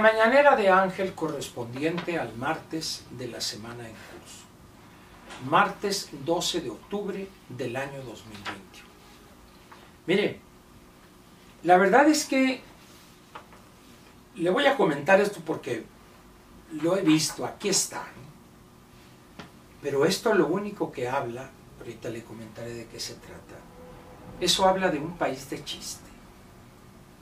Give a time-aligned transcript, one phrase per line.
[0.00, 4.46] La mañanera de Ángel correspondiente al martes de la semana en curso.
[5.46, 8.88] Martes 12 de octubre del año 2021.
[10.06, 10.40] Mire,
[11.64, 12.62] la verdad es que
[14.36, 15.84] le voy a comentar esto porque
[16.80, 18.06] lo he visto, aquí está.
[19.82, 23.56] Pero esto lo único que habla, ahorita le comentaré de qué se trata,
[24.40, 26.08] eso habla de un país de chiste,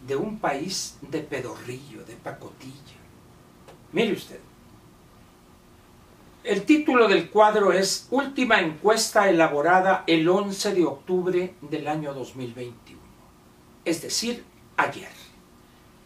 [0.09, 2.97] de un país de pedorrillo, de pacotilla.
[3.93, 4.41] Mire usted,
[6.43, 12.99] el título del cuadro es Última encuesta elaborada el 11 de octubre del año 2021,
[13.85, 14.45] es decir,
[14.79, 15.13] ayer.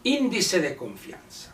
[0.03, 1.53] Índice de confianza.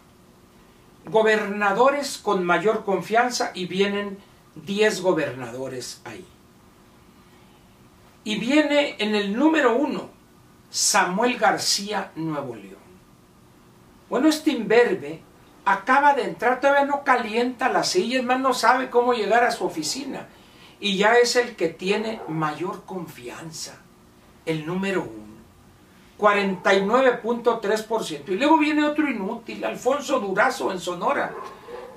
[1.05, 4.17] Gobernadores con mayor confianza y vienen
[4.55, 6.25] 10 gobernadores ahí.
[8.23, 10.18] Y viene en el número uno
[10.69, 12.77] Samuel García Nuevo León.
[14.09, 15.21] Bueno, este imberbe
[15.65, 19.65] acaba de entrar, todavía no calienta la silla, más, no sabe cómo llegar a su
[19.65, 20.27] oficina.
[20.79, 23.77] Y ya es el que tiene mayor confianza,
[24.45, 25.29] el número uno.
[26.17, 28.23] 49.3%.
[28.27, 31.33] Y luego viene otro inútil, Alfonso Durazo en Sonora,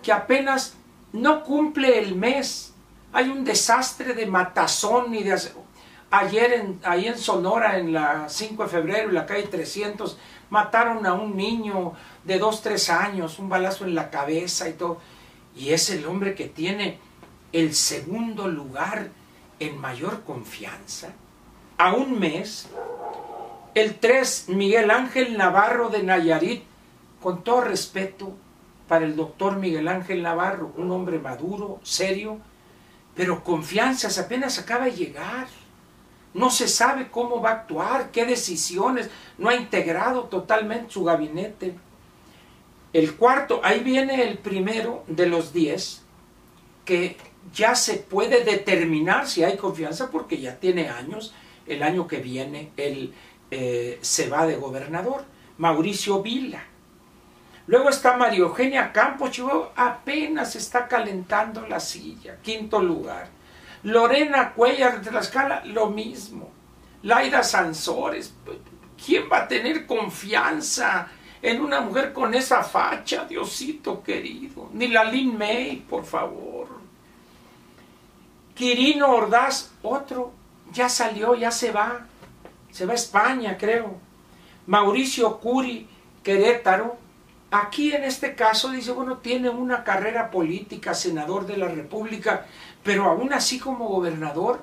[0.02, 0.76] que apenas
[1.12, 2.72] no cumple el mes.
[3.12, 5.38] Hay un desastre de matazón y de...
[6.12, 10.18] Ayer en, ahí en Sonora, en la 5 de febrero, en la calle 300,
[10.50, 14.98] mataron a un niño de 2, 3 años, un balazo en la cabeza y todo.
[15.56, 16.98] Y es el hombre que tiene
[17.52, 19.08] el segundo lugar
[19.58, 21.14] en mayor confianza.
[21.78, 22.68] A un mes,
[23.74, 26.62] el 3, Miguel Ángel Navarro de Nayarit,
[27.22, 28.34] con todo respeto
[28.86, 32.38] para el doctor Miguel Ángel Navarro, un hombre maduro, serio,
[33.14, 35.46] pero confianzas apenas acaba de llegar.
[36.34, 41.74] No se sabe cómo va a actuar, qué decisiones, no ha integrado totalmente su gabinete.
[42.92, 46.02] El cuarto, ahí viene el primero de los diez,
[46.84, 47.16] que
[47.54, 51.34] ya se puede determinar si hay confianza porque ya tiene años,
[51.66, 53.14] el año que viene él
[53.50, 55.24] eh, se va de gobernador,
[55.58, 56.64] Mauricio Vila.
[57.66, 59.40] Luego está María Eugenia Campos,
[59.76, 63.28] apenas está calentando la silla, quinto lugar.
[63.84, 66.50] Lorena Cuellar de la Escala, lo mismo.
[67.02, 68.34] Laida Sansores,
[69.04, 71.08] ¿quién va a tener confianza
[71.40, 74.70] en una mujer con esa facha, Diosito querido?
[74.72, 76.68] Ni la Lin May, por favor.
[78.54, 80.32] Quirino Ordaz, otro,
[80.72, 82.06] ya salió, ya se va.
[82.70, 83.98] Se va a España, creo.
[84.66, 85.88] Mauricio Curi,
[86.22, 86.98] Querétaro,
[87.52, 92.46] Aquí en este caso dice, bueno, tiene una carrera política, senador de la República,
[92.82, 94.62] pero aún así como gobernador,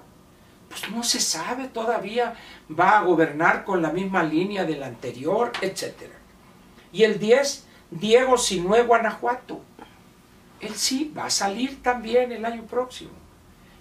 [0.69, 2.35] pues no se sabe todavía,
[2.77, 5.93] va a gobernar con la misma línea del anterior, etc.
[6.91, 9.61] Y el 10, Diego Sinue, Guanajuato.
[10.59, 13.11] Él sí va a salir también el año próximo.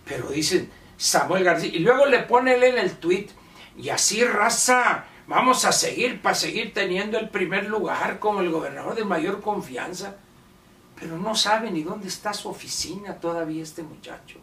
[0.05, 3.29] Pero dicen Samuel García, y luego le pone él en el tweet,
[3.77, 8.95] y así raza, Vamos a seguir para seguir teniendo el primer lugar como el gobernador
[8.95, 10.17] de mayor confianza.
[11.01, 14.39] Pero no sabe ni dónde está su oficina todavía este muchacho.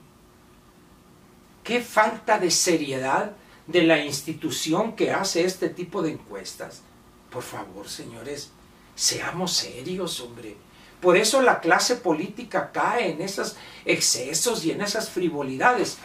[1.64, 3.32] Qué falta de seriedad
[3.68, 6.82] de la institución que hace este tipo de encuestas.
[7.30, 8.52] Por favor, señores,
[8.96, 10.56] seamos serios, hombre.
[11.02, 15.98] Por eso la clase política cae en esos excesos y en esas frivolidades.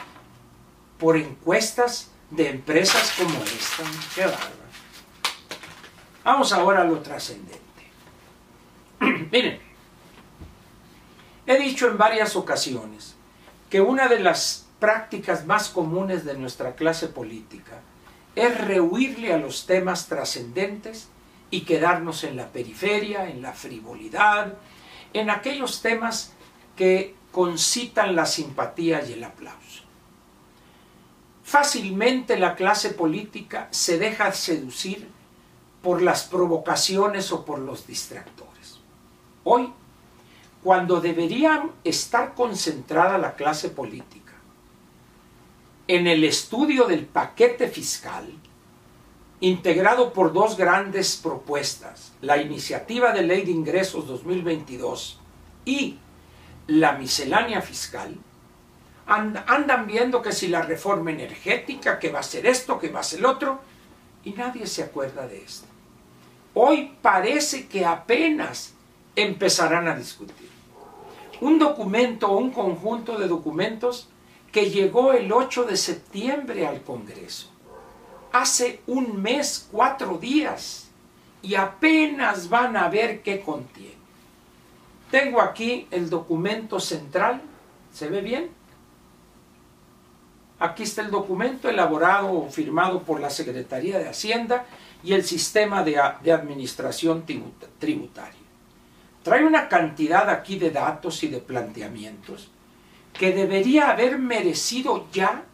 [0.98, 3.84] Por encuestas de empresas como esta.
[4.14, 4.60] Qué bárbaro.
[6.24, 7.60] Vamos ahora a lo trascendente.
[9.30, 9.60] Miren,
[11.50, 13.16] he dicho en varias ocasiones
[13.68, 17.80] que una de las prácticas más comunes de nuestra clase política
[18.36, 21.08] es rehuirle a los temas trascendentes
[21.50, 24.54] y quedarnos en la periferia, en la frivolidad,
[25.12, 26.32] en aquellos temas
[26.76, 29.82] que concitan la simpatía y el aplauso.
[31.42, 35.08] Fácilmente la clase política se deja seducir
[35.82, 38.78] por las provocaciones o por los distractores.
[39.42, 39.72] Hoy,
[40.62, 44.20] cuando debería estar concentrada la clase política
[45.90, 48.32] en el estudio del paquete fiscal,
[49.40, 55.18] integrado por dos grandes propuestas, la iniciativa de ley de ingresos 2022
[55.64, 55.98] y
[56.68, 58.16] la miscelánea fiscal,
[59.06, 63.02] andan viendo que si la reforma energética, que va a ser esto, que va a
[63.02, 63.60] ser el otro,
[64.22, 65.66] y nadie se acuerda de esto.
[66.54, 68.74] Hoy parece que apenas
[69.22, 70.48] empezarán a discutir.
[71.40, 74.08] Un documento o un conjunto de documentos
[74.52, 77.50] que llegó el 8 de septiembre al Congreso.
[78.32, 80.88] Hace un mes, cuatro días.
[81.42, 83.94] Y apenas van a ver qué contiene.
[85.10, 87.40] Tengo aquí el documento central,
[87.92, 88.50] ¿se ve bien?
[90.58, 94.66] Aquí está el documento elaborado o firmado por la Secretaría de Hacienda
[95.02, 97.24] y el sistema de, de administración
[97.78, 98.49] tributaria.
[99.22, 102.50] Trae una cantidad aquí de datos y de planteamientos
[103.12, 105.44] que debería haber merecido ya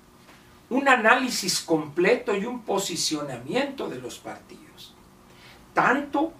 [0.68, 4.94] un análisis completo y un posicionamiento de los partidos.
[5.74, 6.32] Tanto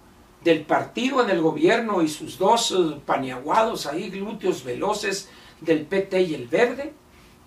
[0.43, 5.29] del partido en el gobierno y sus dos eh, paniaguados ahí, glúteos veloces
[5.61, 6.93] del PT y el Verde,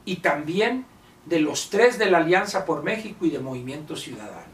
[0.04, 0.86] y también
[1.26, 4.50] de los tres de la Alianza por México y de Movimiento Ciudadano.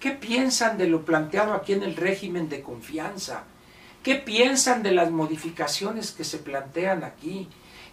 [0.00, 3.44] ¿Qué piensan de lo planteado aquí en el régimen de confianza?
[4.02, 7.48] ¿Qué piensan de las modificaciones que se plantean aquí?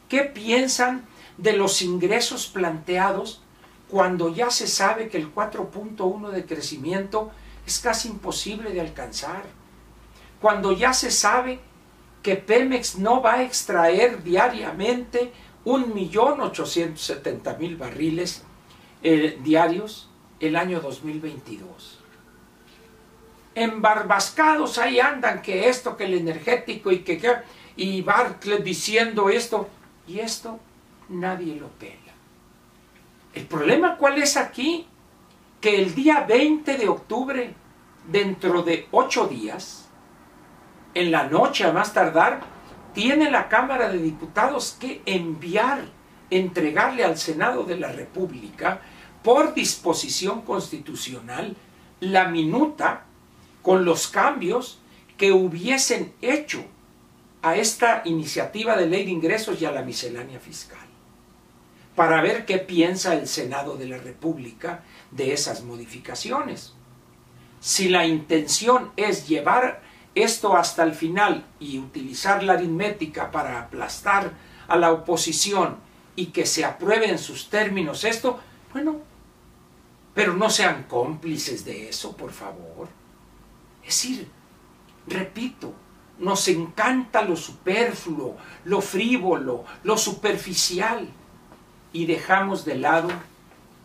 [0.08, 1.06] ¿Qué piensan
[1.38, 3.42] de los ingresos planteados
[3.90, 7.30] cuando ya se sabe que el 4.1 de crecimiento
[7.66, 9.44] es casi imposible de alcanzar?
[10.40, 11.60] Cuando ya se sabe
[12.24, 15.34] que Pemex no va a extraer diariamente
[15.66, 18.44] 1.870.000 barriles
[19.04, 20.10] eh, diarios
[20.40, 21.97] el año 2022.
[23.60, 27.20] Embarbascados ahí andan que esto, que el energético y que,
[27.76, 29.68] y Bartlett diciendo esto
[30.08, 30.60] y esto
[31.10, 32.14] nadie lo pela.
[33.34, 34.86] El problema cuál es aquí?
[35.60, 37.56] Que el día 20 de octubre,
[38.08, 39.90] dentro de ocho días,
[40.94, 42.42] en la noche a más tardar,
[42.94, 45.86] tiene la Cámara de Diputados que enviar,
[46.30, 48.82] entregarle al Senado de la República,
[49.24, 51.56] por disposición constitucional,
[52.02, 53.07] la minuta
[53.68, 54.80] con los cambios
[55.18, 56.64] que hubiesen hecho
[57.42, 60.88] a esta iniciativa de ley de ingresos y a la miscelánea fiscal,
[61.94, 66.76] para ver qué piensa el Senado de la República de esas modificaciones.
[67.60, 69.82] Si la intención es llevar
[70.16, 74.32] esto hasta el final y utilizar la aritmética para aplastar
[74.70, 75.76] a la oposición
[76.16, 78.40] y que se apruebe en sus términos esto,
[78.72, 79.02] bueno,
[80.14, 82.97] pero no sean cómplices de eso, por favor.
[83.88, 84.28] Es decir,
[85.08, 85.74] repito,
[86.20, 88.36] nos encanta lo superfluo,
[88.66, 91.08] lo frívolo, lo superficial
[91.94, 93.10] y dejamos de lado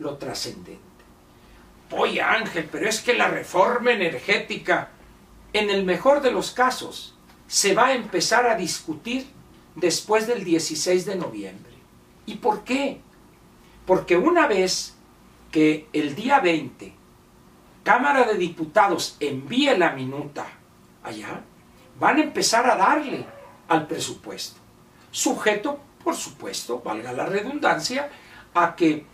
[0.00, 0.82] lo trascendente.
[1.92, 4.90] Oye Ángel, pero es que la reforma energética,
[5.52, 7.14] en el mejor de los casos,
[7.46, 9.26] se va a empezar a discutir
[9.76, 11.72] después del 16 de noviembre.
[12.26, 13.00] ¿Y por qué?
[13.86, 14.96] Porque una vez
[15.52, 17.01] que el día 20
[17.82, 20.46] Cámara de Diputados envíe la minuta
[21.02, 21.40] allá,
[21.98, 23.26] van a empezar a darle
[23.68, 24.60] al presupuesto.
[25.10, 28.10] Sujeto, por supuesto, valga la redundancia,
[28.54, 29.04] a que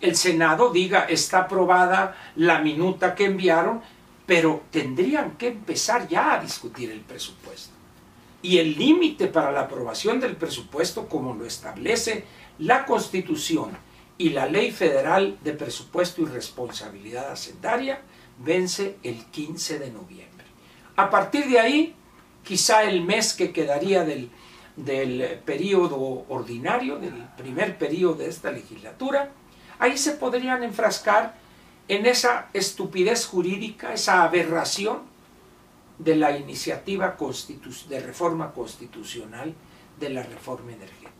[0.00, 3.82] el Senado diga está aprobada la minuta que enviaron,
[4.26, 7.72] pero tendrían que empezar ya a discutir el presupuesto.
[8.42, 12.24] Y el límite para la aprobación del presupuesto, como lo establece
[12.58, 13.70] la Constitución
[14.18, 18.00] y la Ley Federal de Presupuesto y Responsabilidad Hacendaria,
[18.38, 20.46] vence el 15 de noviembre.
[20.96, 21.94] A partir de ahí,
[22.42, 24.30] quizá el mes que quedaría del,
[24.76, 29.30] del periodo ordinario, del primer periodo de esta legislatura,
[29.78, 31.36] ahí se podrían enfrascar
[31.88, 35.02] en esa estupidez jurídica, esa aberración
[35.98, 37.16] de la iniciativa
[37.88, 39.54] de reforma constitucional
[39.98, 41.13] de la reforma energética.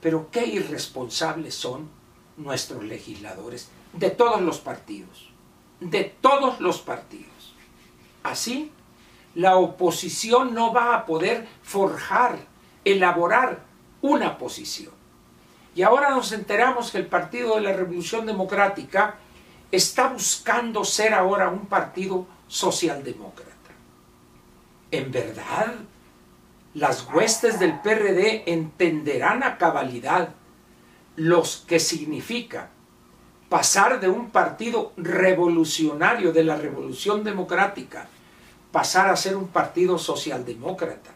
[0.00, 1.88] Pero qué irresponsables son
[2.36, 5.30] nuestros legisladores de todos los partidos,
[5.80, 7.54] de todos los partidos.
[8.22, 8.72] Así
[9.34, 12.38] la oposición no va a poder forjar,
[12.84, 13.60] elaborar
[14.00, 14.92] una posición.
[15.74, 19.16] Y ahora nos enteramos que el Partido de la Revolución Democrática
[19.70, 23.52] está buscando ser ahora un partido socialdemócrata.
[24.90, 25.74] ¿En verdad?
[26.76, 30.34] Las huestes del PRD entenderán a cabalidad
[31.16, 32.68] los que significa
[33.48, 38.08] pasar de un partido revolucionario de la Revolución Democrática
[38.72, 41.14] pasar a ser un partido socialdemócrata,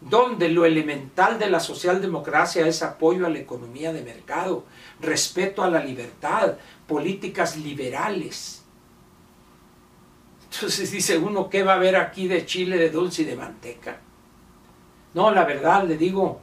[0.00, 4.64] donde lo elemental de la socialdemocracia es apoyo a la economía de mercado,
[4.98, 6.54] respeto a la libertad,
[6.86, 8.64] políticas liberales.
[10.50, 14.00] Entonces dice uno, ¿qué va a haber aquí de chile, de dulce y de manteca?
[15.14, 16.40] No, la verdad le digo,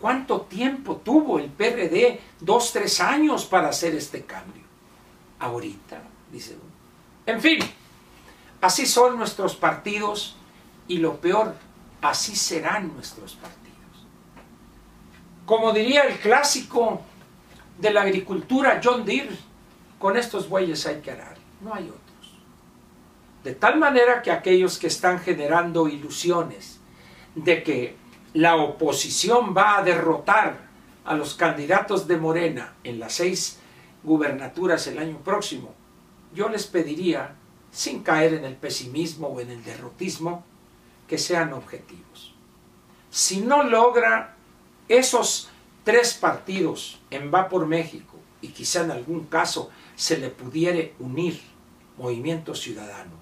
[0.00, 2.20] ¿cuánto tiempo tuvo el PRD?
[2.40, 4.62] Dos, tres años para hacer este cambio.
[5.38, 6.72] Ahorita, dice uno.
[7.26, 7.58] En fin,
[8.62, 10.36] Así son nuestros partidos
[10.86, 11.56] y lo peor,
[12.00, 14.06] así serán nuestros partidos.
[15.44, 17.02] Como diría el clásico
[17.80, 19.36] de la agricultura John Deere,
[19.98, 22.00] con estos bueyes hay que arar, no hay otros.
[23.42, 26.78] De tal manera que aquellos que están generando ilusiones
[27.34, 27.96] de que
[28.34, 30.68] la oposición va a derrotar
[31.04, 33.58] a los candidatos de Morena en las seis
[34.02, 35.74] gubernaturas el año próximo,
[36.34, 37.34] yo les pediría,
[37.70, 40.44] sin caer en el pesimismo o en el derrotismo,
[41.06, 42.34] que sean objetivos.
[43.10, 44.36] Si no logra
[44.88, 45.50] esos
[45.84, 51.40] tres partidos en Va por México, y quizá en algún caso se le pudiere unir
[51.98, 53.12] Movimiento Ciudadano,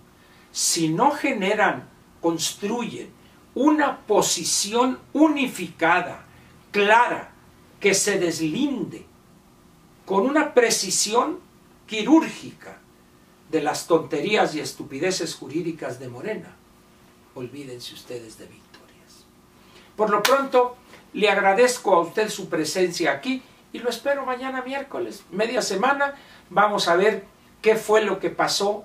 [0.52, 1.88] si no generan,
[2.20, 3.10] construyen
[3.54, 6.24] una posición unificada,
[6.70, 7.32] clara,
[7.80, 9.06] que se deslinde
[10.04, 11.40] con una precisión
[11.86, 12.78] quirúrgica
[13.50, 16.56] de las tonterías y estupideces jurídicas de Morena,
[17.34, 19.24] olvídense ustedes de victorias.
[19.96, 20.76] Por lo pronto,
[21.12, 23.42] le agradezco a usted su presencia aquí
[23.72, 26.14] y lo espero mañana miércoles, media semana.
[26.48, 27.24] Vamos a ver
[27.62, 28.84] qué fue lo que pasó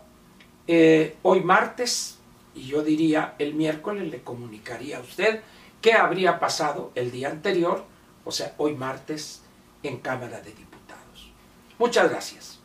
[0.68, 2.18] eh, hoy martes
[2.56, 5.42] y yo diría el miércoles le comunicaría a usted
[5.82, 7.86] qué habría pasado el día anterior,
[8.24, 9.44] o sea, hoy martes
[9.84, 11.32] en Cámara de Diputados.
[11.78, 12.60] Muchas gracias.